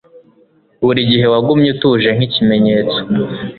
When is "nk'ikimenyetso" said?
2.15-2.99